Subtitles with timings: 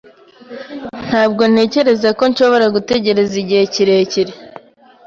[1.07, 4.33] Ntabwo ntekereza ko nshobora gutegereza igihe kirekire.